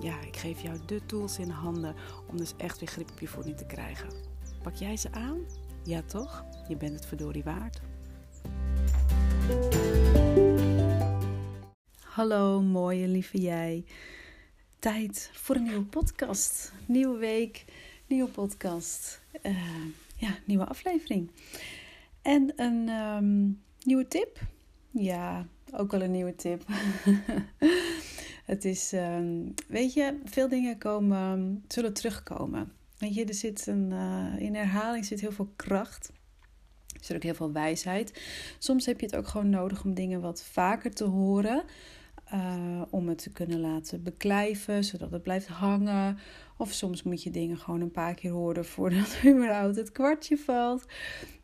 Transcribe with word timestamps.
ja, 0.00 0.20
ik 0.20 0.36
geef 0.36 0.60
jou 0.60 0.78
de 0.86 1.06
tools 1.06 1.38
in 1.38 1.48
handen 1.48 1.94
om 2.30 2.36
dus 2.36 2.52
echt 2.56 2.78
weer 2.78 2.88
grip 2.88 3.10
op 3.10 3.20
je 3.20 3.28
voeding 3.28 3.56
te 3.56 3.66
krijgen. 3.66 4.08
Pak 4.62 4.74
jij 4.74 4.96
ze 4.96 5.12
aan? 5.12 5.38
Ja 5.84 6.02
toch? 6.02 6.44
Je 6.68 6.76
bent 6.76 6.94
het 6.94 7.06
verdorie 7.06 7.44
waard. 7.44 7.80
Hallo 12.00 12.62
mooie 12.62 13.08
lieve 13.08 13.40
jij. 13.40 13.84
Tijd 14.78 15.30
voor 15.32 15.56
een 15.56 15.62
nieuwe 15.62 15.84
podcast. 15.84 16.72
Nieuwe 16.86 17.18
week, 17.18 17.64
nieuwe 18.06 18.30
podcast. 18.30 19.20
Uh, 19.42 19.84
ja, 20.16 20.38
nieuwe 20.44 20.66
aflevering. 20.66 21.30
En 22.22 22.52
een 22.56 22.88
um, 22.88 23.62
nieuwe 23.82 24.08
tip. 24.08 24.40
Ja, 24.90 25.46
ook 25.72 25.90
wel 25.90 26.02
een 26.02 26.10
nieuwe 26.10 26.34
tip. 26.34 26.62
Het 28.46 28.64
is, 28.64 28.92
ehm, 28.92 29.50
weet 29.68 29.94
je, 29.94 30.18
veel 30.24 30.48
dingen 30.48 30.78
komen, 30.78 31.64
zullen 31.68 31.92
terugkomen. 31.92 32.72
Weet 32.98 33.14
je, 33.14 33.24
er 33.24 33.34
zit 33.34 33.66
een, 33.66 33.90
uh, 33.90 34.34
in 34.38 34.54
herhaling 34.54 35.04
zit 35.04 35.20
heel 35.20 35.32
veel 35.32 35.52
kracht. 35.56 36.12
Er 36.98 37.04
zit 37.04 37.16
ook 37.16 37.22
heel 37.22 37.34
veel 37.34 37.52
wijsheid. 37.52 38.22
Soms 38.58 38.86
heb 38.86 39.00
je 39.00 39.06
het 39.06 39.16
ook 39.16 39.26
gewoon 39.26 39.50
nodig 39.50 39.84
om 39.84 39.94
dingen 39.94 40.20
wat 40.20 40.44
vaker 40.44 40.94
te 40.94 41.04
horen. 41.04 41.64
Uh, 42.34 42.82
om 42.90 43.08
het 43.08 43.18
te 43.18 43.32
kunnen 43.32 43.60
laten 43.60 44.02
beklijven, 44.02 44.84
zodat 44.84 45.10
het 45.10 45.22
blijft 45.22 45.46
hangen. 45.46 46.18
Of 46.56 46.72
soms 46.72 47.02
moet 47.02 47.22
je 47.22 47.30
dingen 47.30 47.58
gewoon 47.58 47.80
een 47.80 47.90
paar 47.90 48.14
keer 48.14 48.30
horen 48.30 48.64
voordat 48.64 49.18
überhaupt 49.26 49.76
het 49.76 49.92
kwartje 49.92 50.38
valt. 50.38 50.84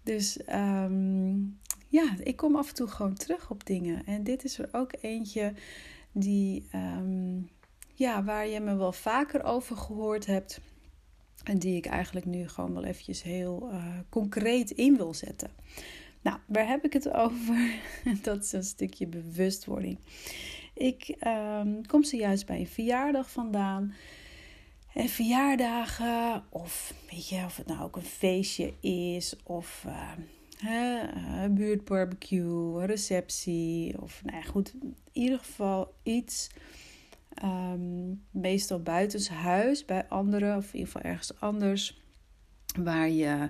Dus 0.03 0.41
um, 0.49 1.59
ja, 1.89 2.17
ik 2.23 2.37
kom 2.37 2.57
af 2.57 2.69
en 2.69 2.75
toe 2.75 2.87
gewoon 2.87 3.15
terug 3.15 3.51
op 3.51 3.67
dingen. 3.67 4.07
En 4.07 4.25
dit 4.25 4.45
is 4.45 4.59
er 4.59 4.69
ook 4.73 4.93
eentje 5.01 5.53
die, 6.13 6.69
um, 6.75 7.51
ja, 7.95 8.25
waar 8.25 8.47
je 8.47 8.61
me 8.61 8.77
wel 8.77 8.93
vaker 8.93 9.45
over 9.45 9.77
gehoord 9.77 10.27
hebt. 10.27 10.61
En 11.43 11.59
die 11.59 11.77
ik 11.77 11.87
eigenlijk 11.87 12.27
nu 12.27 12.49
gewoon 12.49 12.75
wel 12.75 12.85
eventjes 12.85 13.23
heel 13.23 13.69
uh, 13.73 13.85
concreet 14.09 14.71
in 14.71 14.97
wil 14.97 15.15
zetten. 15.15 15.51
Nou, 16.23 16.39
waar 16.47 16.67
heb 16.67 16.85
ik 16.85 16.93
het 16.93 17.11
over? 17.25 17.75
Dat 18.23 18.43
is 18.43 18.53
een 18.53 18.65
stukje 18.65 19.07
bewustwording. 19.07 19.99
Ik 20.75 21.17
um, 21.27 21.87
kom 21.87 22.05
zojuist 22.05 22.47
bij 22.47 22.59
een 22.59 22.67
verjaardag 22.67 23.31
vandaan. 23.31 23.95
En 24.95 25.09
verjaardagen, 25.09 26.45
of 26.49 26.95
weet 27.11 27.29
je, 27.29 27.45
of 27.45 27.57
het 27.57 27.67
nou 27.67 27.83
ook 27.83 27.97
een 27.97 28.03
feestje 28.03 28.73
is, 28.81 29.37
of 29.45 29.85
uh, 29.87 30.11
hè, 30.67 31.49
buurtbarbecue, 31.49 32.81
een 32.81 32.87
receptie, 32.87 34.03
of 34.03 34.25
nou 34.25 34.37
ja, 34.37 34.43
goed, 34.43 34.75
in 34.83 34.97
ieder 35.13 35.39
geval 35.39 35.95
iets. 36.03 36.51
Um, 37.45 38.23
meestal 38.31 38.83
buitenshuis 38.83 39.85
bij 39.85 40.09
anderen, 40.09 40.57
of 40.57 40.67
in 40.67 40.79
ieder 40.79 40.93
geval 40.93 41.11
ergens 41.11 41.41
anders, 41.41 42.03
waar 42.77 43.09
je. 43.09 43.49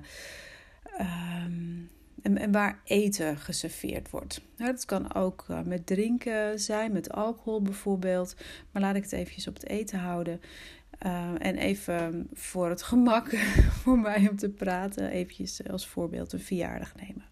Um, 1.01 1.91
en, 2.23 2.39
en, 2.39 2.53
waar 2.53 2.81
eten 2.85 3.37
geserveerd 3.37 4.11
wordt. 4.11 4.41
Nou, 4.57 4.71
dat 4.73 4.85
kan 4.85 5.15
ook 5.15 5.47
uh, 5.51 5.63
met 5.63 5.87
drinken 5.87 6.61
zijn, 6.61 6.93
met 6.93 7.13
alcohol 7.13 7.63
bijvoorbeeld. 7.63 8.37
Maar 8.71 8.83
laat 8.83 8.97
ik 8.97 9.03
het 9.03 9.13
eventjes 9.13 9.49
op 9.49 9.55
het 9.55 9.69
eten 9.69 9.99
houden. 9.99 10.41
Uh, 11.07 11.31
en 11.39 11.57
even 11.57 12.29
voor 12.33 12.69
het 12.69 12.83
gemak 12.83 13.37
voor 13.83 13.99
mij 13.99 14.29
om 14.29 14.37
te 14.37 14.49
praten, 14.49 15.11
eventjes 15.11 15.69
als 15.69 15.87
voorbeeld 15.87 16.33
een 16.33 16.41
verjaardag 16.41 16.95
nemen. 16.95 17.25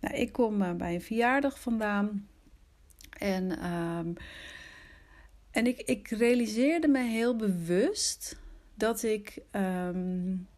Nou, 0.00 0.14
ik 0.14 0.32
kom 0.32 0.62
uh, 0.62 0.72
bij 0.72 0.94
een 0.94 1.02
verjaardag 1.02 1.60
vandaan. 1.60 2.28
En, 3.18 3.72
um, 3.72 4.14
en 5.50 5.66
ik, 5.66 5.80
ik 5.80 6.08
realiseerde 6.08 6.88
me 6.88 7.02
heel 7.02 7.36
bewust 7.36 8.40
dat 8.74 9.02
ik 9.02 9.42
um, 9.52 10.48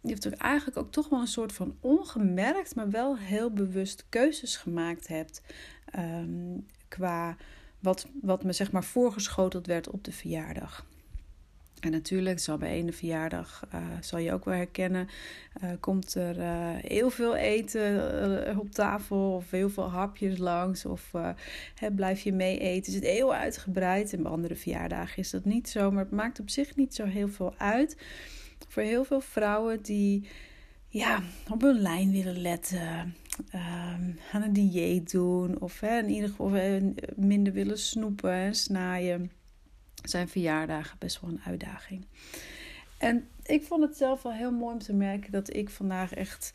je 0.00 0.36
eigenlijk 0.36 0.76
ook 0.76 0.92
toch 0.92 1.08
wel 1.08 1.20
een 1.20 1.26
soort 1.26 1.52
van 1.52 1.76
ongemerkt, 1.80 2.74
maar 2.74 2.90
wel 2.90 3.18
heel 3.18 3.50
bewust 3.50 4.06
keuzes 4.08 4.56
gemaakt 4.56 5.08
hebt. 5.08 5.42
Qua 6.88 7.36
wat, 7.80 8.06
wat 8.22 8.44
me 8.44 8.52
zeg 8.52 8.72
maar 8.72 8.84
voorgeschoteld 8.84 9.66
werd 9.66 9.90
op 9.90 10.04
de 10.04 10.12
verjaardag. 10.12 10.86
En 11.86 11.92
natuurlijk, 11.92 12.38
zal 12.38 12.56
bij 12.58 12.70
ene 12.70 12.92
verjaardag, 12.92 13.62
uh, 13.74 13.80
zal 14.00 14.18
je 14.18 14.32
ook 14.32 14.44
wel 14.44 14.54
herkennen, 14.54 15.08
uh, 15.62 15.70
komt 15.80 16.14
er 16.14 16.38
uh, 16.38 16.70
heel 16.80 17.10
veel 17.10 17.36
eten 17.36 18.58
op 18.58 18.70
tafel 18.70 19.34
of 19.34 19.50
heel 19.50 19.70
veel 19.70 19.90
hapjes 19.90 20.38
langs 20.38 20.86
of 20.86 21.10
blijf 21.94 22.20
je 22.20 22.32
mee 22.32 22.58
eten. 22.58 22.92
Is 22.92 22.94
het 22.94 23.04
heel 23.04 23.34
uitgebreid 23.34 24.12
en 24.12 24.22
bij 24.22 24.32
andere 24.32 24.54
verjaardagen 24.54 25.18
is 25.18 25.30
dat 25.30 25.44
niet 25.44 25.68
zo, 25.68 25.90
maar 25.90 26.02
het 26.02 26.12
maakt 26.12 26.40
op 26.40 26.50
zich 26.50 26.76
niet 26.76 26.94
zo 26.94 27.04
heel 27.04 27.28
veel 27.28 27.54
uit. 27.56 27.96
Voor 28.68 28.82
heel 28.82 29.04
veel 29.04 29.20
vrouwen 29.20 29.82
die 29.82 30.28
ja, 30.88 31.22
op 31.50 31.60
hun 31.60 31.80
lijn 31.80 32.10
willen 32.10 32.40
letten, 32.40 33.14
um, 33.54 34.18
aan 34.32 34.42
een 34.42 34.52
dieet 34.52 35.10
doen 35.10 35.60
of 35.60 35.82
in 35.82 36.08
ieder 36.08 36.28
geval 36.28 36.50
minder 37.16 37.52
willen 37.52 37.78
snoepen 37.78 38.32
en 38.32 38.54
snijden 38.54 39.30
zijn 40.04 40.28
verjaardagen 40.28 40.98
best 40.98 41.20
wel 41.20 41.30
een 41.30 41.42
uitdaging. 41.44 42.06
En 42.98 43.28
ik 43.42 43.64
vond 43.64 43.82
het 43.82 43.96
zelf 43.96 44.22
wel 44.22 44.32
heel 44.32 44.52
mooi 44.52 44.72
om 44.72 44.80
te 44.80 44.94
merken 44.94 45.32
dat 45.32 45.54
ik 45.54 45.70
vandaag 45.70 46.14
echt, 46.14 46.52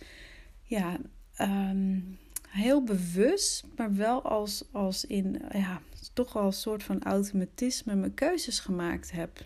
ja, 0.63 0.97
um, 1.41 2.17
heel 2.49 2.83
bewust, 2.83 3.63
maar 3.75 3.95
wel 3.95 4.21
als, 4.21 4.63
als 4.71 5.05
in, 5.05 5.41
ja, 5.51 5.81
toch 6.13 6.35
al 6.35 6.45
een 6.45 6.53
soort 6.53 6.83
van 6.83 7.03
automatisme 7.03 7.95
mijn 7.95 8.13
keuzes 8.13 8.59
gemaakt 8.59 9.11
heb. 9.11 9.45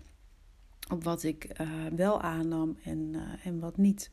Op 0.91 1.03
wat 1.03 1.23
ik 1.23 1.59
uh, 1.61 1.67
wel 1.95 2.21
aannam 2.21 2.77
en, 2.83 3.11
uh, 3.13 3.21
en 3.43 3.59
wat 3.59 3.77
niet. 3.77 4.09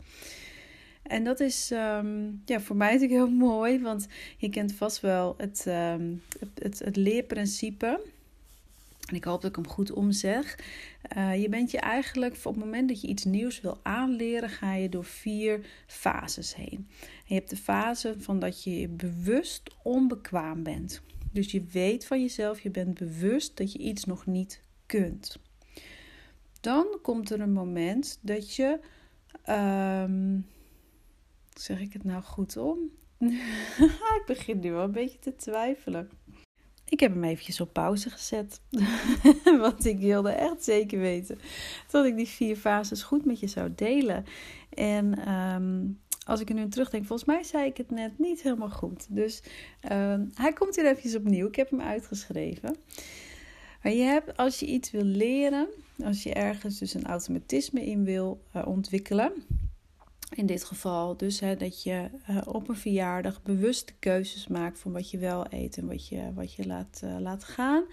En 1.02 1.24
dat 1.24 1.40
is 1.40 1.70
um, 1.70 2.42
ja, 2.44 2.60
voor 2.60 2.76
mij 2.76 2.92
natuurlijk 2.92 3.20
heel 3.20 3.36
mooi, 3.36 3.80
want 3.80 4.06
je 4.36 4.48
kent 4.48 4.72
vast 4.72 5.00
wel 5.00 5.34
het, 5.36 5.64
um, 5.68 6.22
het, 6.38 6.48
het, 6.54 6.78
het 6.78 6.96
leerprincipe. 6.96 8.00
En 9.08 9.16
ik 9.16 9.24
hoop 9.24 9.40
dat 9.40 9.50
ik 9.50 9.56
hem 9.56 9.68
goed 9.68 9.92
omzeg. 9.92 10.58
Uh, 11.16 11.42
je 11.42 11.48
bent 11.48 11.70
je 11.70 11.78
eigenlijk, 11.78 12.34
op 12.36 12.54
het 12.54 12.64
moment 12.64 12.88
dat 12.88 13.00
je 13.00 13.06
iets 13.06 13.24
nieuws 13.24 13.60
wil 13.60 13.80
aanleren, 13.82 14.48
ga 14.48 14.74
je 14.74 14.88
door 14.88 15.04
vier 15.04 15.66
fases 15.86 16.54
heen. 16.54 16.88
En 17.00 17.24
je 17.24 17.34
hebt 17.34 17.50
de 17.50 17.56
fase 17.56 18.14
van 18.18 18.38
dat 18.38 18.62
je 18.62 18.88
bewust 18.88 19.70
onbekwaam 19.82 20.62
bent. 20.62 21.02
Dus 21.32 21.52
je 21.52 21.64
weet 21.64 22.06
van 22.06 22.20
jezelf, 22.20 22.60
je 22.60 22.70
bent 22.70 22.98
bewust 22.98 23.56
dat 23.56 23.72
je 23.72 23.78
iets 23.78 24.04
nog 24.04 24.26
niet 24.26 24.62
kunt. 24.86 25.38
Dan 26.60 26.98
komt 27.02 27.30
er 27.30 27.40
een 27.40 27.52
moment 27.52 28.18
dat 28.20 28.54
je. 28.54 28.78
Um, 29.48 30.46
zeg 31.58 31.80
ik 31.80 31.92
het 31.92 32.04
nou 32.04 32.22
goed 32.22 32.56
om? 32.56 32.78
ik 34.18 34.22
begin 34.26 34.60
nu 34.60 34.72
wel 34.72 34.84
een 34.84 34.92
beetje 34.92 35.18
te 35.18 35.36
twijfelen. 35.36 36.10
Ik 36.92 37.00
heb 37.00 37.12
hem 37.12 37.24
eventjes 37.24 37.60
op 37.60 37.72
pauze 37.72 38.10
gezet. 38.10 38.60
Want 39.64 39.86
ik 39.86 39.98
wilde 39.98 40.30
echt 40.30 40.64
zeker 40.64 40.98
weten 40.98 41.38
dat 41.90 42.04
ik 42.04 42.16
die 42.16 42.28
vier 42.28 42.56
fases 42.56 43.02
goed 43.02 43.24
met 43.24 43.40
je 43.40 43.46
zou 43.46 43.72
delen. 43.74 44.24
En 44.74 45.32
um, 45.32 46.00
als 46.26 46.40
ik 46.40 46.48
er 46.48 46.54
nu 46.54 46.68
terugdenk, 46.68 47.06
volgens 47.06 47.28
mij 47.28 47.42
zei 47.42 47.66
ik 47.66 47.76
het 47.76 47.90
net 47.90 48.18
niet 48.18 48.42
helemaal 48.42 48.70
goed. 48.70 49.06
Dus 49.08 49.42
um, 49.92 50.30
hij 50.34 50.52
komt 50.52 50.76
hier 50.76 50.86
eventjes 50.86 51.14
opnieuw. 51.14 51.46
Ik 51.46 51.56
heb 51.56 51.70
hem 51.70 51.80
uitgeschreven. 51.80 52.76
Maar 53.82 53.92
je 53.92 54.02
hebt, 54.02 54.36
als 54.36 54.60
je 54.60 54.66
iets 54.66 54.90
wil 54.90 55.04
leren, 55.04 55.68
als 56.04 56.22
je 56.22 56.34
ergens 56.34 56.78
dus 56.78 56.94
een 56.94 57.06
automatisme 57.06 57.86
in 57.86 58.04
wil 58.04 58.42
uh, 58.56 58.66
ontwikkelen 58.66 59.32
in 60.34 60.46
dit 60.46 60.64
geval 60.64 61.16
dus 61.16 61.40
hè, 61.40 61.56
dat 61.56 61.82
je 61.82 62.08
uh, 62.30 62.40
op 62.44 62.68
een 62.68 62.76
verjaardag 62.76 63.42
bewuste 63.42 63.92
keuzes 63.98 64.48
maakt 64.48 64.78
van 64.78 64.92
wat 64.92 65.10
je 65.10 65.18
wel 65.18 65.46
eet 65.50 65.76
en 65.76 65.86
wat 65.86 66.08
je, 66.08 66.32
wat 66.34 66.54
je 66.54 66.66
laat, 66.66 67.00
uh, 67.04 67.16
laat 67.20 67.44
gaan. 67.44 67.84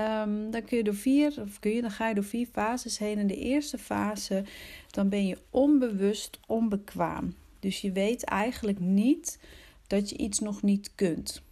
Um, 0.00 0.50
dan 0.50 0.64
kun 0.64 0.76
je 0.76 0.84
door 0.84 0.94
vier, 0.94 1.34
of 1.40 1.58
kun 1.58 1.70
je, 1.70 1.80
dan 1.80 1.90
ga 1.90 2.08
je 2.08 2.14
door 2.14 2.24
vier 2.24 2.46
fases 2.46 2.98
heen. 2.98 3.18
In 3.18 3.26
de 3.26 3.36
eerste 3.36 3.78
fase, 3.78 4.44
dan 4.90 5.08
ben 5.08 5.26
je 5.26 5.38
onbewust 5.50 6.40
onbekwaam. 6.46 7.34
Dus 7.60 7.80
je 7.80 7.92
weet 7.92 8.24
eigenlijk 8.24 8.78
niet 8.78 9.38
dat 9.86 10.10
je 10.10 10.16
iets 10.16 10.38
nog 10.38 10.62
niet 10.62 10.94
kunt. 10.94 11.42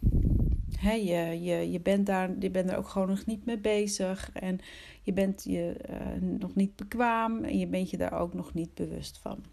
He, 0.77 0.93
je, 0.93 1.41
je, 1.41 1.71
je, 1.71 1.79
bent 1.79 2.05
daar, 2.05 2.29
je 2.39 2.49
bent 2.49 2.69
er 2.69 2.77
ook 2.77 2.87
gewoon 2.87 3.07
nog 3.07 3.25
niet 3.25 3.45
mee 3.45 3.57
bezig. 3.57 4.29
En 4.33 4.59
je 5.01 5.13
bent 5.13 5.43
je 5.43 5.75
uh, 5.89 6.39
nog 6.39 6.55
niet 6.55 6.75
bekwaam. 6.75 7.43
En 7.43 7.57
je 7.57 7.67
bent 7.67 7.89
je 7.89 7.97
daar 7.97 8.19
ook 8.19 8.33
nog 8.33 8.53
niet 8.53 8.73
bewust 8.73 9.17
van. 9.17 9.43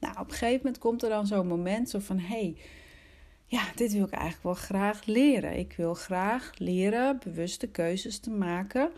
Nou, 0.00 0.18
op 0.18 0.28
een 0.28 0.36
gegeven 0.36 0.56
moment 0.56 0.78
komt 0.78 1.02
er 1.02 1.08
dan 1.08 1.26
zo'n 1.26 1.46
moment 1.46 1.90
zo 1.90 1.98
van... 1.98 2.18
hey, 2.18 2.56
ja, 3.44 3.62
dit 3.74 3.92
wil 3.92 4.04
ik 4.04 4.10
eigenlijk 4.10 4.42
wel 4.42 4.54
graag 4.54 5.04
leren. 5.04 5.58
Ik 5.58 5.74
wil 5.76 5.94
graag 5.94 6.52
leren 6.58 7.18
bewuste 7.24 7.66
keuzes 7.66 8.18
te 8.18 8.30
maken 8.30 8.90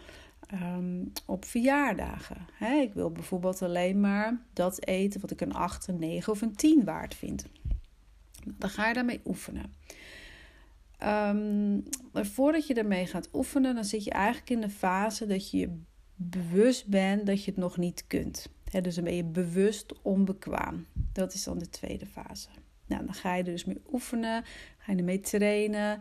um, 0.53 1.13
op 1.27 1.45
verjaardagen. 1.45 2.47
Ik 2.83 2.95
wil 2.95 3.11
bijvoorbeeld 3.11 3.63
alleen 3.63 4.01
maar 4.01 4.43
dat 4.53 4.87
eten 4.87 5.21
wat 5.21 5.31
ik 5.31 5.41
een 5.41 5.55
8, 5.55 5.89
een 5.89 5.99
9 5.99 6.33
of 6.33 6.43
een 6.43 6.57
10 6.57 6.85
waard 6.85 7.15
vind. 7.15 7.47
Dan 8.45 8.71
ga 8.71 8.89
je 8.89 8.95
daarmee 8.95 9.21
oefenen. 9.25 9.73
Um, 11.05 11.85
voordat 12.13 12.67
je 12.67 12.75
ermee 12.75 13.07
gaat 13.07 13.29
oefenen, 13.33 13.75
dan 13.75 13.85
zit 13.85 14.05
je 14.05 14.11
eigenlijk 14.11 14.51
in 14.51 14.61
de 14.61 14.71
fase 14.71 15.27
dat 15.27 15.51
je 15.51 15.81
bewust 16.15 16.87
bent 16.87 17.27
dat 17.27 17.45
je 17.45 17.51
het 17.51 17.61
nog 17.61 17.77
niet 17.77 18.05
kunt. 18.07 18.49
Dus 18.81 18.95
dan 18.95 19.05
ben 19.05 19.17
je 19.17 19.25
bewust 19.25 20.03
onbekwaam. 20.03 20.87
Dat 21.13 21.35
is 21.35 21.45
dan 21.45 21.59
de 21.59 21.69
tweede 21.69 22.07
fase. 22.07 22.49
Nou, 22.87 23.05
dan 23.05 23.15
ga 23.15 23.35
je 23.35 23.43
er 23.43 23.51
dus 23.51 23.65
mee 23.65 23.83
oefenen, 23.93 24.45
ga 24.79 24.93
je 24.93 24.99
ermee 24.99 25.21
trainen. 25.21 26.01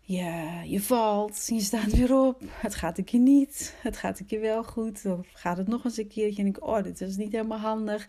Je, 0.00 0.60
je 0.64 0.80
valt, 0.80 1.46
je 1.46 1.60
staat 1.60 1.92
weer 1.92 2.14
op. 2.14 2.42
Het 2.50 2.74
gaat 2.74 2.98
een 2.98 3.04
keer 3.04 3.20
niet, 3.20 3.74
het 3.82 3.96
gaat 3.96 4.20
een 4.20 4.26
keer 4.26 4.40
wel 4.40 4.64
goed. 4.64 5.06
Of 5.06 5.26
gaat 5.32 5.56
het 5.56 5.68
nog 5.68 5.84
eens 5.84 5.96
een 5.96 6.08
keertje 6.08 6.42
en 6.42 6.52
denk 6.52 6.66
oh, 6.66 6.82
dit 6.82 7.00
is 7.00 7.16
niet 7.16 7.32
helemaal 7.32 7.58
handig. 7.58 8.08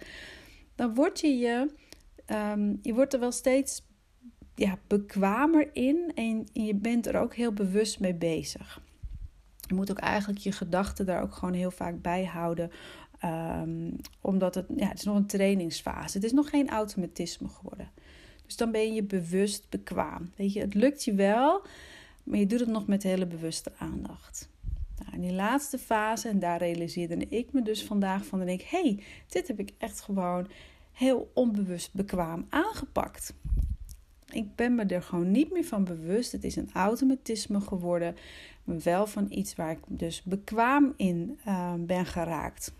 Dan 0.75 0.93
word 0.93 1.19
je 1.19 1.37
je, 1.37 1.73
um, 2.27 2.79
je 2.81 2.93
wordt 2.93 3.13
er 3.13 3.19
wel 3.19 3.31
steeds 3.31 3.81
ja, 4.55 4.77
bekwamer 4.87 5.69
in 5.73 6.11
en 6.15 6.47
je 6.53 6.75
bent 6.75 7.07
er 7.07 7.15
ook 7.15 7.35
heel 7.35 7.53
bewust 7.53 7.99
mee 7.99 8.15
bezig. 8.15 8.81
Je 9.67 9.73
moet 9.73 9.91
ook 9.91 9.99
eigenlijk 9.99 10.39
je 10.39 10.51
gedachten 10.51 11.05
daar 11.05 11.21
ook 11.21 11.33
gewoon 11.33 11.53
heel 11.53 11.71
vaak 11.71 12.01
bij 12.01 12.25
houden. 12.25 12.71
Um, 13.25 13.95
omdat 14.21 14.55
het, 14.55 14.65
ja, 14.75 14.87
het 14.87 14.97
is 14.97 15.03
nog 15.03 15.15
een 15.15 15.25
trainingsfase. 15.25 16.17
Het 16.17 16.25
is 16.25 16.31
nog 16.31 16.49
geen 16.49 16.69
automatisme 16.69 17.47
geworden. 17.47 17.89
Dus 18.45 18.55
dan 18.55 18.71
ben 18.71 18.93
je 18.93 19.03
bewust 19.03 19.69
bekwaam. 19.69 20.31
Weet 20.35 20.53
je, 20.53 20.59
het 20.59 20.73
lukt 20.73 21.03
je 21.03 21.13
wel, 21.13 21.65
maar 22.23 22.39
je 22.39 22.47
doet 22.47 22.59
het 22.59 22.69
nog 22.69 22.87
met 22.87 23.03
hele 23.03 23.25
bewuste 23.25 23.71
aandacht. 23.77 24.49
Nou, 24.97 25.15
in 25.15 25.21
die 25.21 25.33
laatste 25.33 25.77
fase, 25.77 26.27
en 26.27 26.39
daar 26.39 26.57
realiseerde 26.57 27.27
ik 27.29 27.53
me 27.53 27.61
dus 27.61 27.83
vandaag 27.83 28.25
van, 28.25 28.37
dan 28.37 28.47
denk 28.47 28.61
ik, 28.61 28.67
hey, 28.67 29.03
dit 29.27 29.47
heb 29.47 29.59
ik 29.59 29.73
echt 29.77 30.01
gewoon 30.01 30.47
heel 30.91 31.31
onbewust 31.33 31.93
bekwaam 31.93 32.45
aangepakt. 32.49 33.33
Ik 34.31 34.55
ben 34.55 34.75
me 34.75 34.85
er 34.85 35.03
gewoon 35.03 35.31
niet 35.31 35.51
meer 35.51 35.63
van 35.63 35.83
bewust. 35.83 36.31
Het 36.31 36.43
is 36.43 36.55
een 36.55 36.69
automatisme 36.73 37.61
geworden. 37.61 38.15
Maar 38.63 38.79
wel 38.79 39.07
van 39.07 39.25
iets 39.29 39.55
waar 39.55 39.71
ik 39.71 39.79
dus 39.87 40.23
bekwaam 40.23 40.93
in 40.97 41.39
uh, 41.47 41.73
ben 41.79 42.05
geraakt. 42.05 42.73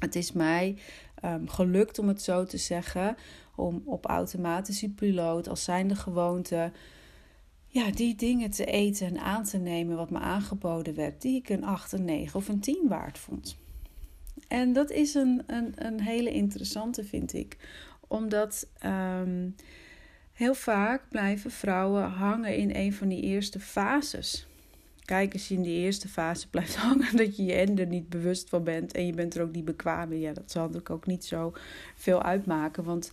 Het 0.00 0.14
is 0.14 0.32
mij 0.32 0.76
um, 1.24 1.48
gelukt, 1.48 1.98
om 1.98 2.08
het 2.08 2.22
zo 2.22 2.44
te 2.44 2.58
zeggen, 2.58 3.16
om 3.56 3.82
op 3.84 4.06
automatische 4.06 4.90
piloot 4.90 5.48
als 5.48 5.64
zijnde 5.64 5.94
gewoonte 5.94 6.72
ja, 7.66 7.90
die 7.90 8.14
dingen 8.14 8.50
te 8.50 8.64
eten 8.64 9.06
en 9.06 9.18
aan 9.18 9.44
te 9.44 9.58
nemen 9.58 9.96
wat 9.96 10.10
me 10.10 10.18
aangeboden 10.18 10.94
werd, 10.94 11.22
die 11.22 11.36
ik 11.36 11.48
een 11.48 11.64
8, 11.64 11.92
een 11.92 12.04
9 12.04 12.38
of 12.38 12.48
een 12.48 12.60
10 12.60 12.88
waard 12.88 13.18
vond. 13.18 13.58
En 14.48 14.72
dat 14.72 14.90
is 14.90 15.14
een, 15.14 15.42
een, 15.46 15.72
een 15.74 16.00
hele 16.00 16.32
interessante, 16.32 17.04
vind 17.04 17.32
ik. 17.34 17.56
Omdat 18.08 18.68
um, 18.84 19.54
heel 20.32 20.54
vaak 20.54 21.08
blijven 21.08 21.50
vrouwen 21.50 22.04
hangen 22.04 22.56
in 22.56 22.74
een 22.74 22.92
van 22.92 23.08
die 23.08 23.22
eerste 23.22 23.60
fases. 23.60 24.46
Kijk, 25.10 25.32
als 25.32 25.48
je 25.48 25.54
in 25.54 25.62
die 25.62 25.78
eerste 25.78 26.08
fase 26.08 26.48
blijft 26.50 26.76
hangen, 26.76 27.16
dat 27.16 27.36
je 27.36 27.44
je 27.44 27.54
er 27.54 27.86
niet 27.86 28.08
bewust 28.08 28.48
van 28.48 28.64
bent 28.64 28.92
en 28.92 29.06
je 29.06 29.12
bent 29.12 29.34
er 29.34 29.42
ook 29.42 29.52
niet 29.52 29.64
bekwaam 29.64 30.12
in. 30.12 30.20
Ja, 30.20 30.32
dat 30.32 30.50
zal 30.50 30.62
natuurlijk 30.62 30.90
ook 30.90 31.06
niet 31.06 31.24
zo 31.24 31.52
veel 31.94 32.22
uitmaken, 32.22 32.84
want 32.84 33.10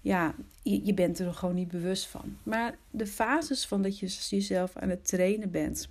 ja, 0.00 0.34
je, 0.62 0.94
bent 0.94 1.18
er 1.18 1.34
gewoon 1.34 1.54
niet 1.54 1.68
bewust 1.68 2.06
van. 2.06 2.36
Maar 2.42 2.76
de 2.90 3.06
fases 3.06 3.66
van 3.66 3.82
dat 3.82 3.98
je 3.98 4.06
jezelf 4.28 4.76
aan 4.76 4.88
het 4.88 5.08
trainen 5.08 5.50
bent 5.50 5.88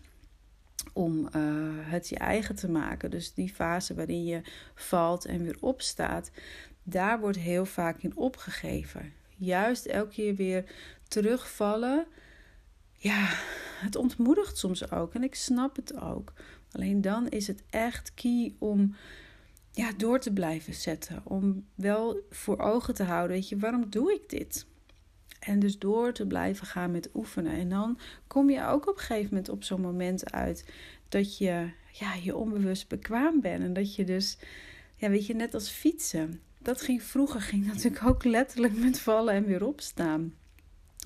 om 0.93 1.19
uh, 1.19 1.31
het 1.79 2.09
je 2.09 2.17
eigen 2.17 2.55
te 2.55 2.69
maken, 2.69 3.11
dus 3.11 3.33
die 3.33 3.53
fase 3.53 3.93
waarin 3.93 4.25
je 4.25 4.41
valt 4.75 5.25
en 5.25 5.43
weer 5.43 5.57
opstaat, 5.59 6.31
daar 6.83 7.19
wordt 7.19 7.37
heel 7.37 7.65
vaak 7.65 8.01
in 8.01 8.17
opgegeven. 8.17 9.13
Juist 9.37 9.85
elke 9.85 10.13
keer 10.13 10.35
weer 10.35 10.63
terugvallen. 11.07 12.05
Ja, 12.97 13.29
het 13.79 13.95
ontmoedigt 13.95 14.57
soms 14.57 14.91
ook 14.91 15.13
en 15.13 15.23
ik 15.23 15.35
snap 15.35 15.75
het 15.75 15.99
ook. 15.99 16.33
Alleen 16.71 17.01
dan 17.01 17.27
is 17.27 17.47
het 17.47 17.63
echt 17.69 18.13
key 18.13 18.55
om 18.57 18.95
ja, 19.71 19.91
door 19.97 20.19
te 20.19 20.33
blijven 20.33 20.73
zetten. 20.73 21.21
Om 21.23 21.65
wel 21.75 22.19
voor 22.29 22.59
ogen 22.59 22.93
te 22.93 23.03
houden, 23.03 23.35
weet 23.35 23.49
je, 23.49 23.57
waarom 23.57 23.89
doe 23.89 24.13
ik 24.13 24.29
dit? 24.29 24.65
En 25.39 25.59
dus 25.59 25.79
door 25.79 26.13
te 26.13 26.27
blijven 26.27 26.67
gaan 26.67 26.91
met 26.91 27.09
oefenen. 27.13 27.51
En 27.51 27.69
dan 27.69 27.99
kom 28.27 28.49
je 28.49 28.65
ook 28.65 28.87
op 28.89 28.95
een 28.95 29.01
gegeven 29.01 29.29
moment 29.29 29.49
op 29.49 29.63
zo'n 29.63 29.81
moment 29.81 30.31
uit 30.31 30.65
dat 31.09 31.37
je 31.37 31.69
ja, 31.91 32.13
je 32.13 32.35
onbewust 32.35 32.87
bekwaam 32.87 33.41
bent. 33.41 33.63
En 33.63 33.73
dat 33.73 33.95
je 33.95 34.03
dus, 34.03 34.37
ja, 34.95 35.09
weet 35.09 35.25
je, 35.25 35.33
net 35.33 35.53
als 35.53 35.69
fietsen. 35.69 36.41
Dat 36.57 36.81
ging 36.81 37.03
vroeger, 37.03 37.41
ging 37.41 37.65
natuurlijk 37.65 38.05
ook 38.05 38.23
letterlijk 38.23 38.77
met 38.77 38.99
vallen 38.99 39.33
en 39.33 39.45
weer 39.45 39.65
opstaan. 39.65 40.33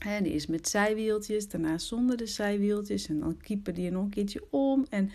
En 0.04 0.26
eerst 0.26 0.48
met 0.48 0.70
zijwieltjes, 0.70 1.48
daarna 1.48 1.78
zonder 1.78 2.18
de 2.18 2.26
zijwieltjes. 2.26 3.08
En 3.08 3.20
dan 3.20 3.38
keeper 3.38 3.74
die 3.74 3.92
nog 3.92 4.04
een 4.04 4.10
keertje 4.10 4.44
om. 4.50 4.86
En, 4.90 5.12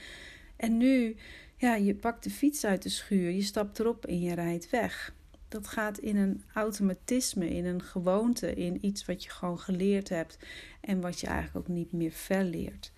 en 0.57 0.77
nu 0.77 1.17
ja, 1.57 1.75
je 1.75 1.95
pakt 1.95 2.25
de 2.25 2.31
fiets 2.31 2.65
uit 2.65 2.83
de 2.83 2.89
schuur, 2.89 3.31
je 3.31 3.43
stapt 3.43 3.79
erop 3.79 4.07
en 4.07 4.21
je 4.21 4.35
rijdt 4.35 4.71
weg. 4.71 5.15
Dat 5.49 5.67
gaat 5.67 5.99
in 5.99 6.17
een 6.17 6.43
automatisme, 6.55 7.49
in 7.49 7.65
een 7.65 7.83
gewoonte, 7.83 8.55
in 8.55 8.87
iets 8.87 9.05
wat 9.05 9.25
je 9.25 9.31
gewoon 9.31 9.59
geleerd 9.59 10.09
hebt 10.09 10.39
en 10.81 11.01
wat 11.01 11.21
je 11.21 11.27
eigenlijk 11.27 11.57
ook 11.57 11.75
niet 11.77 11.93
meer 11.93 12.11
verleert. 12.11 12.93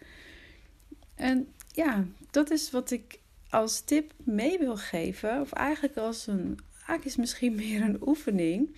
En 1.15 1.49
ja, 1.73 2.07
dat 2.31 2.51
is 2.51 2.71
wat 2.71 2.91
ik 2.91 3.19
als 3.49 3.81
tip 3.81 4.13
mee 4.25 4.59
wil 4.59 4.77
geven, 4.77 5.41
of 5.41 5.53
eigenlijk 5.53 5.97
als 5.97 6.27
een, 6.27 6.59
eigenlijk 6.75 7.05
is 7.05 7.17
misschien 7.17 7.55
meer 7.65 7.83
een 7.83 8.09
oefening. 8.09 8.77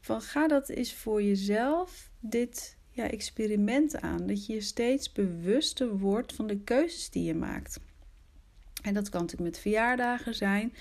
Van 0.00 0.20
ga 0.22 0.48
dat 0.48 0.68
eens 0.68 0.94
voor 0.94 1.22
jezelf, 1.22 2.10
dit 2.20 2.76
ja, 2.90 3.10
experiment 3.10 4.00
aan. 4.00 4.26
Dat 4.26 4.46
je 4.46 4.52
je 4.52 4.60
steeds 4.60 5.12
bewuster 5.12 5.98
wordt 5.98 6.32
van 6.32 6.46
de 6.46 6.58
keuzes 6.60 7.10
die 7.10 7.24
je 7.24 7.34
maakt. 7.34 7.80
En 8.82 8.94
dat 8.94 9.08
kan 9.08 9.20
natuurlijk 9.20 9.50
met 9.50 9.60
verjaardagen 9.60 10.34
zijn. 10.34 10.72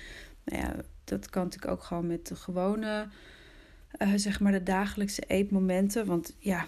Nou 0.44 0.62
ja, 0.62 0.76
dat 1.04 1.30
kan 1.30 1.44
natuurlijk 1.44 1.72
ook 1.72 1.84
gewoon 1.84 2.08
met 2.08 2.28
de 2.28 2.36
gewone, 2.36 3.08
uh, 4.02 4.14
zeg 4.16 4.40
maar 4.40 4.52
de 4.52 4.64
dagelijkse 4.64 5.24
eetmomenten. 5.28 6.06
Want 6.06 6.36
ja, 6.38 6.66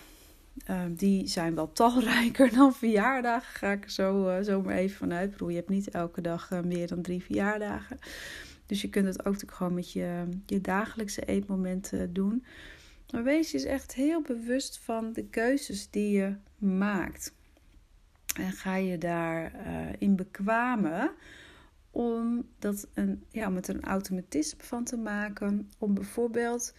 uh, 0.69 0.81
die 0.89 1.27
zijn 1.27 1.55
wel 1.55 1.71
talrijker 1.71 2.53
dan 2.55 2.73
verjaardagen. 2.73 3.53
Ga 3.53 3.71
ik 3.71 3.89
zo, 3.89 4.29
uh, 4.29 4.43
zo 4.43 4.61
maar 4.61 4.75
even 4.75 4.97
vanuit. 4.97 5.31
Bedoel, 5.31 5.49
je 5.49 5.55
hebt 5.55 5.69
niet 5.69 5.89
elke 5.89 6.21
dag 6.21 6.49
meer 6.63 6.87
dan 6.87 7.01
drie 7.01 7.23
verjaardagen. 7.23 7.99
Dus 8.71 8.81
je 8.81 8.89
kunt 8.89 9.05
het 9.05 9.19
ook 9.19 9.25
natuurlijk 9.25 9.57
gewoon 9.57 9.73
met 9.73 9.91
je, 9.91 10.27
je 10.45 10.61
dagelijkse 10.61 11.25
eetmomenten 11.25 12.13
doen. 12.13 12.45
Maar 13.09 13.23
wees 13.23 13.51
je 13.51 13.57
dus 13.57 13.65
echt 13.67 13.93
heel 13.93 14.21
bewust 14.21 14.79
van 14.79 15.13
de 15.13 15.25
keuzes 15.25 15.89
die 15.89 16.11
je 16.11 16.35
maakt. 16.57 17.33
En 18.35 18.51
ga 18.51 18.75
je 18.75 18.97
daarin 18.97 19.61
uh, 19.67 19.89
in 19.97 20.15
bekwamen 20.15 21.11
om, 21.89 22.47
dat 22.59 22.87
een, 22.93 23.23
ja, 23.31 23.47
om 23.47 23.55
het 23.55 23.67
een 23.67 23.83
automatisme 23.83 24.63
van 24.63 24.83
te 24.83 24.97
maken. 24.97 25.69
Om 25.77 25.93
bijvoorbeeld, 25.93 26.73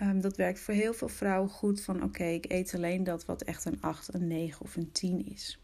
um, 0.00 0.20
dat 0.20 0.36
werkt 0.36 0.60
voor 0.60 0.74
heel 0.74 0.94
veel 0.94 1.08
vrouwen 1.08 1.50
goed, 1.50 1.80
van 1.80 2.02
oké, 2.02 2.24
ik 2.24 2.52
eet 2.52 2.74
alleen 2.74 3.04
dat 3.04 3.24
wat 3.24 3.42
echt 3.42 3.64
een 3.64 3.80
8, 3.80 4.14
een 4.14 4.26
9 4.26 4.60
of 4.60 4.76
een 4.76 4.92
10 4.92 5.26
is. 5.26 5.60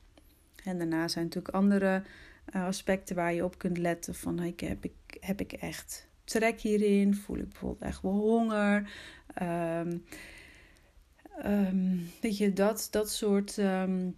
En 0.64 0.78
daarna 0.78 1.08
zijn 1.08 1.24
natuurlijk 1.24 1.54
andere 1.54 2.02
aspecten 2.52 3.16
waar 3.16 3.34
je 3.34 3.44
op 3.44 3.58
kunt 3.58 3.78
letten. 3.78 4.14
Van 4.14 4.42
ik, 4.42 4.60
heb, 4.60 4.84
ik, 4.84 5.16
heb 5.20 5.40
ik 5.40 5.52
echt 5.52 6.08
trek 6.24 6.60
hierin? 6.60 7.14
Voel 7.14 7.36
ik 7.38 7.48
bijvoorbeeld 7.48 7.82
echt 7.82 8.02
wel 8.02 8.12
honger? 8.12 8.90
Um, 9.42 10.04
weet 12.20 12.36
je, 12.36 12.52
dat, 12.52 12.88
dat 12.90 13.10
soort 13.10 13.56
um, 13.56 14.16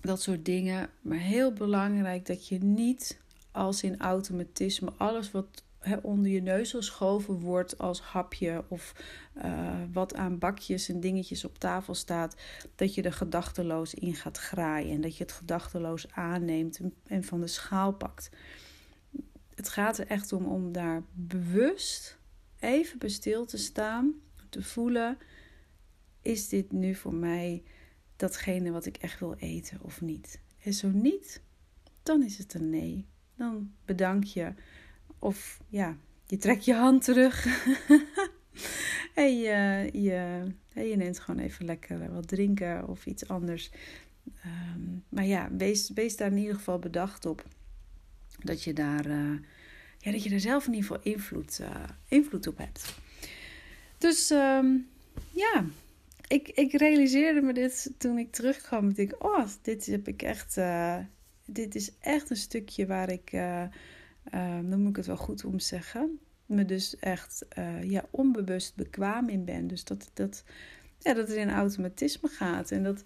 dat 0.00 0.22
soort 0.22 0.44
dingen. 0.44 0.90
Maar 1.00 1.18
heel 1.18 1.52
belangrijk 1.52 2.26
dat 2.26 2.48
je 2.48 2.58
niet 2.58 3.20
als 3.50 3.82
in 3.82 3.98
automatisme 3.98 4.92
alles 4.96 5.30
wat 5.30 5.64
onder 6.02 6.30
je 6.30 6.42
neus 6.42 6.70
geschoven 6.70 7.34
wordt 7.34 7.78
als 7.78 8.00
hapje 8.00 8.64
of 8.68 8.94
uh, 9.36 9.82
wat 9.92 10.14
aan 10.14 10.38
bakjes 10.38 10.88
en 10.88 11.00
dingetjes 11.00 11.44
op 11.44 11.58
tafel 11.58 11.94
staat, 11.94 12.36
dat 12.74 12.94
je 12.94 13.02
er 13.02 13.12
gedachteloos 13.12 13.94
in 13.94 14.14
gaat 14.14 14.38
graaien 14.38 14.90
en 14.90 15.00
dat 15.00 15.16
je 15.16 15.22
het 15.22 15.32
gedachteloos 15.32 16.10
aanneemt 16.10 16.80
en 17.06 17.24
van 17.24 17.40
de 17.40 17.46
schaal 17.46 17.92
pakt. 17.92 18.30
Het 19.54 19.68
gaat 19.68 19.98
er 19.98 20.06
echt 20.06 20.32
om 20.32 20.44
om 20.44 20.72
daar 20.72 21.02
bewust 21.12 22.18
even 22.58 22.98
bij 22.98 23.08
stil 23.08 23.44
te 23.44 23.58
staan, 23.58 24.14
te 24.48 24.62
voelen: 24.62 25.18
is 26.22 26.48
dit 26.48 26.72
nu 26.72 26.94
voor 26.94 27.14
mij 27.14 27.62
datgene 28.16 28.70
wat 28.70 28.86
ik 28.86 28.96
echt 28.96 29.20
wil 29.20 29.34
eten 29.34 29.78
of 29.82 30.00
niet? 30.00 30.40
En 30.62 30.72
zo 30.72 30.88
niet, 30.88 31.42
dan 32.02 32.22
is 32.22 32.38
het 32.38 32.54
een 32.54 32.70
nee. 32.70 33.08
Dan 33.34 33.72
bedank 33.84 34.24
je. 34.24 34.52
Of 35.20 35.60
ja, 35.68 35.96
je 36.26 36.36
trekt 36.36 36.64
je 36.64 36.74
hand 36.74 37.04
terug. 37.04 37.46
en 39.14 39.38
je, 39.38 39.88
je, 39.92 40.44
je 40.74 40.96
neemt 40.96 41.18
gewoon 41.18 41.40
even 41.40 41.64
lekker 41.64 42.12
wat 42.12 42.28
drinken 42.28 42.88
of 42.88 43.06
iets 43.06 43.28
anders. 43.28 43.70
Ehm, 44.42 44.80
maar 45.08 45.26
ja, 45.26 45.48
wees, 45.56 45.90
wees 45.94 46.16
daar 46.16 46.30
in 46.30 46.38
ieder 46.38 46.54
geval 46.54 46.78
bedacht 46.78 47.26
op. 47.26 47.44
Dat 48.42 48.62
je 48.62 48.72
daar, 48.72 49.06
uh, 49.06 49.38
ja, 49.98 50.10
dat 50.12 50.22
je 50.22 50.30
er 50.30 50.40
zelf 50.40 50.66
in 50.66 50.74
ieder 50.74 50.88
geval 50.88 51.12
invloed, 51.12 51.58
uh, 51.60 51.84
invloed 52.08 52.46
op 52.46 52.58
hebt. 52.58 52.94
Dus 53.98 54.30
um, 54.30 54.88
ja, 55.30 55.64
ik, 56.26 56.48
ik 56.48 56.72
realiseerde 56.72 57.40
me 57.40 57.52
dit 57.52 57.92
toen 57.98 58.18
ik 58.18 58.32
terugkwam. 58.32 58.92
Ik 58.94 59.24
oh, 59.24 59.46
dit 59.62 59.86
heb 59.86 60.08
ik 60.08 60.22
echt. 60.22 60.58
Dit 61.46 61.74
is 61.74 61.90
echt 62.00 62.30
een 62.30 62.36
stukje 62.36 62.86
waar 62.86 63.10
ik, 63.10 63.30
dan 64.62 64.80
moet 64.80 64.90
ik 64.90 64.96
het 64.96 65.06
wel 65.06 65.16
goed 65.16 65.44
om 65.44 65.58
zeggen, 65.58 66.18
me 66.46 66.64
dus 66.64 66.96
echt 66.96 67.46
ja, 67.82 68.04
onbewust 68.10 68.74
bekwaam 68.74 69.28
in 69.28 69.44
ben. 69.44 69.66
Dus 69.66 69.84
dat, 69.84 70.10
dat, 70.14 70.44
ja, 70.98 71.14
dat 71.14 71.28
het 71.28 71.36
in 71.36 71.50
automatisme 71.50 72.28
gaat. 72.28 72.70
En 72.70 72.82
dat 72.82 73.04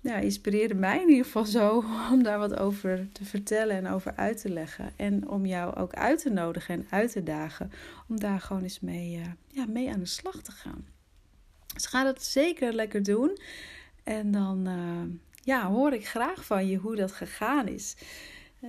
ja, 0.00 0.16
inspireerde 0.16 0.74
mij 0.74 1.00
in 1.00 1.08
ieder 1.08 1.24
geval 1.24 1.44
zo 1.44 1.84
om 2.12 2.22
daar 2.22 2.38
wat 2.38 2.58
over 2.58 3.08
te 3.12 3.24
vertellen 3.24 3.76
en 3.76 3.88
over 3.88 4.16
uit 4.16 4.40
te 4.40 4.48
leggen. 4.48 4.92
En 4.96 5.28
om 5.28 5.46
jou 5.46 5.76
ook 5.76 5.94
uit 5.94 6.20
te 6.20 6.30
nodigen 6.30 6.74
en 6.74 6.86
uit 6.90 7.12
te 7.12 7.22
dagen 7.22 7.72
om 8.08 8.20
daar 8.20 8.40
gewoon 8.40 8.62
eens 8.62 8.80
mee, 8.80 9.20
ja, 9.46 9.66
mee 9.66 9.92
aan 9.92 10.00
de 10.00 10.06
slag 10.06 10.42
te 10.42 10.52
gaan. 10.52 10.86
Dus 11.74 11.86
ga 11.86 12.04
dat 12.04 12.22
zeker 12.22 12.72
lekker 12.72 13.02
doen. 13.02 13.38
En 14.04 14.30
dan 14.30 14.68
uh, 14.68 15.02
ja, 15.42 15.68
hoor 15.68 15.92
ik 15.92 16.06
graag 16.06 16.44
van 16.44 16.66
je 16.66 16.76
hoe 16.76 16.96
dat 16.96 17.12
gegaan 17.12 17.68
is. 17.68 17.96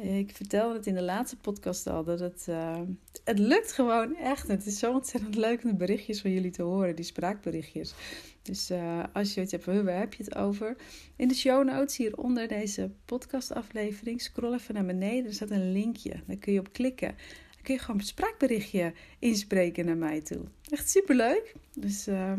Ik 0.01 0.35
vertelde 0.35 0.75
het 0.75 0.87
in 0.87 0.93
de 0.93 1.01
laatste 1.01 1.37
podcast 1.37 1.87
al 1.87 2.03
dat 2.03 2.19
het, 2.19 2.45
uh, 2.49 2.81
het 3.23 3.39
lukt 3.39 3.71
gewoon 3.71 4.15
echt. 4.15 4.47
Het 4.47 4.65
is 4.65 4.79
zo 4.79 4.93
ontzettend 4.93 5.35
leuk 5.35 5.63
om 5.63 5.69
de 5.69 5.75
berichtjes 5.75 6.21
van 6.21 6.31
jullie 6.31 6.51
te 6.51 6.61
horen, 6.61 6.95
die 6.95 7.05
spraakberichtjes. 7.05 7.93
Dus 8.41 8.71
uh, 8.71 9.03
als 9.13 9.33
je 9.33 9.39
het 9.39 9.51
hebt, 9.51 9.65
waar 9.65 9.99
heb 9.99 10.13
je 10.13 10.23
het 10.23 10.35
over? 10.35 10.75
In 11.15 11.27
de 11.27 11.35
show 11.35 11.63
notes 11.63 11.97
hier 11.97 12.17
onder 12.17 12.47
deze 12.47 12.91
podcastaflevering, 13.05 14.21
scroll 14.21 14.53
even 14.53 14.73
naar 14.73 14.85
beneden. 14.85 15.25
Er 15.25 15.33
staat 15.33 15.49
een 15.49 15.71
linkje. 15.71 16.13
Daar 16.27 16.37
kun 16.37 16.53
je 16.53 16.59
op 16.59 16.73
klikken. 16.73 17.15
Dan 17.53 17.63
kun 17.63 17.73
je 17.73 17.79
gewoon 17.79 17.99
een 17.99 18.05
spraakberichtje 18.05 18.93
inspreken 19.19 19.85
naar 19.85 19.97
mij 19.97 20.21
toe. 20.21 20.41
Echt 20.69 20.89
superleuk. 20.89 21.53
Dus 21.75 22.07
uh, 22.07 22.33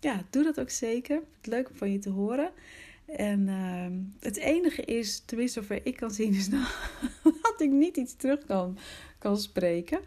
ja, 0.00 0.24
doe 0.30 0.42
dat 0.42 0.60
ook 0.60 0.70
zeker. 0.70 1.22
Het 1.36 1.46
leuk 1.46 1.70
om 1.70 1.76
van 1.76 1.92
je 1.92 1.98
te 1.98 2.10
horen. 2.10 2.50
En 3.06 3.40
uh, 3.48 3.86
het 4.20 4.36
enige 4.36 4.82
is, 4.82 5.20
tenminste 5.20 5.60
zover 5.60 5.86
ik 5.86 5.96
kan 5.96 6.10
zien, 6.10 6.34
is 6.34 6.48
dat 7.42 7.54
ik 7.58 7.70
niet 7.70 7.96
iets 7.96 8.16
terug 8.16 8.44
kan, 8.46 8.78
kan 9.18 9.36
spreken. 9.36 10.00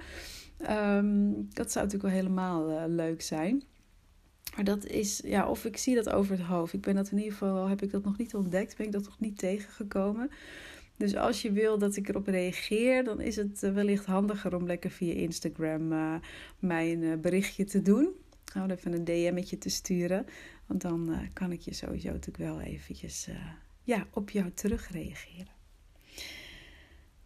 Um, 0.70 1.48
dat 1.54 1.72
zou 1.72 1.86
natuurlijk 1.86 2.14
wel 2.14 2.22
helemaal 2.22 2.72
uh, 2.72 2.84
leuk 2.88 3.22
zijn. 3.22 3.64
Maar 4.56 4.64
dat 4.64 4.86
is, 4.86 5.22
ja, 5.24 5.50
of 5.50 5.66
ik 5.66 5.78
zie 5.78 5.96
dat 5.96 6.10
over 6.10 6.38
het 6.38 6.46
hoofd. 6.46 6.74
Ik 6.74 6.82
ben 6.82 6.96
dat 6.96 7.12
in 7.12 7.18
ieder 7.18 7.32
geval, 7.32 7.68
heb 7.68 7.82
ik 7.82 7.92
dat 7.92 8.04
nog 8.04 8.18
niet 8.18 8.36
ontdekt, 8.36 8.78
ben 8.78 8.86
ik 8.86 8.92
dat 8.92 9.04
nog 9.04 9.20
niet 9.20 9.38
tegengekomen. 9.38 10.30
Dus 10.98 11.16
als 11.16 11.42
je 11.42 11.52
wil 11.52 11.78
dat 11.78 11.96
ik 11.96 12.10
erop 12.10 12.28
reageer, 12.28 13.04
dan 13.04 13.22
is 13.22 13.36
het 13.36 13.64
uh, 13.64 13.74
wellicht 13.74 14.06
handiger 14.06 14.56
om 14.56 14.66
lekker 14.66 14.90
via 14.90 15.14
Instagram 15.14 15.92
uh, 15.92 16.16
mij 16.60 16.92
een 16.92 17.22
berichtje 17.22 17.64
te 17.64 17.82
doen. 17.82 18.10
Gewoon 18.46 18.70
even 18.70 18.94
een 18.94 19.04
DM'tje 19.04 19.58
te 19.58 19.70
sturen. 19.70 20.26
Want 20.66 20.82
dan 20.82 21.10
uh, 21.10 21.20
kan 21.34 21.52
ik 21.52 21.62
je 21.62 21.74
sowieso 21.74 22.12
natuurlijk 22.12 22.38
wel 22.38 22.62
eventjes 22.62 23.28
uh, 23.28 23.36
ja, 23.84 24.08
op 24.14 24.30
jou 24.30 24.52
terugreageren. 24.52 25.54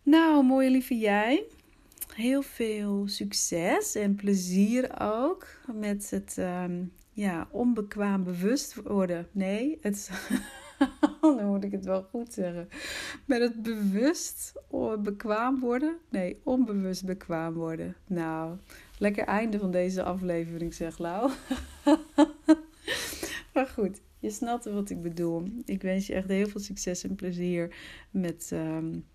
Nou, 0.04 0.44
mooie 0.44 0.70
lieve 0.70 0.98
jij. 0.98 1.44
Heel 2.14 2.42
veel 2.42 3.08
succes 3.08 3.96
en 3.96 4.16
plezier 4.16 5.00
ook 5.02 5.48
met 5.74 6.10
het 6.10 6.36
um, 6.40 6.92
ja, 7.12 7.48
onbekwaam 7.52 8.24
bewust 8.24 8.76
worden. 8.76 9.28
Nee, 9.32 9.78
het. 9.82 10.10
dan 11.22 11.46
moet 11.46 11.64
ik 11.64 11.72
het 11.72 11.86
wel 11.86 12.04
goed 12.04 12.34
zeggen. 12.34 12.70
Met 13.26 13.42
het 13.42 13.62
bewust 13.62 14.54
bekwaam 15.02 15.60
worden. 15.60 15.98
Nee, 16.10 16.40
onbewust 16.44 17.06
bekwaam 17.06 17.54
worden. 17.54 17.96
Nou, 18.08 18.58
Lekker 19.00 19.24
einde 19.24 19.60
van 19.60 19.72
deze 19.72 20.04
aflevering, 20.04 20.74
zeg 20.74 20.98
Lau. 20.98 21.32
maar 23.54 23.68
goed, 23.68 24.02
je 24.20 24.30
snapt 24.30 24.66
wat 24.66 24.90
ik 24.90 25.02
bedoel. 25.02 25.44
Ik 25.66 25.82
wens 25.82 26.08
je 26.08 26.14
echt 26.14 26.28
heel 26.28 26.48
veel 26.48 26.62
succes 26.62 27.04
en 27.04 27.16
plezier 27.16 27.76
met, 28.12 28.50
um, 28.54 29.06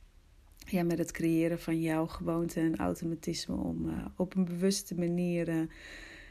ja, 0.67 0.83
met 0.83 0.99
het 0.99 1.11
creëren 1.11 1.61
van 1.61 1.81
jouw 1.81 2.07
gewoonte 2.07 2.61
en 2.61 2.77
automatisme 2.77 3.57
om 3.57 3.89
uh, 3.89 4.05
op 4.17 4.37
een 4.37 4.45
bewuste 4.45 4.95
manier 4.95 5.49
uh, 5.49 5.63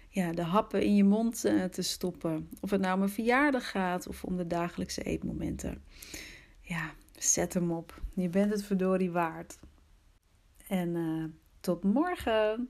ja, 0.09 0.31
de 0.31 0.41
happen 0.41 0.81
in 0.81 0.95
je 0.95 1.03
mond 1.03 1.45
uh, 1.45 1.63
te 1.63 1.81
stoppen. 1.81 2.49
Of 2.61 2.69
het 2.69 2.81
nou 2.81 2.95
om 2.95 3.01
een 3.01 3.09
verjaardag 3.09 3.69
gaat 3.69 4.07
of 4.07 4.23
om 4.23 4.37
de 4.37 4.47
dagelijkse 4.47 5.03
eetmomenten. 5.03 5.81
Ja, 6.61 6.93
zet 7.17 7.53
hem 7.53 7.71
op. 7.71 8.01
Je 8.13 8.29
bent 8.29 8.51
het 8.51 8.63
verdorie 8.63 9.11
waard. 9.11 9.59
En 10.67 11.39
tot 11.59 11.83
morgen. 11.83 12.69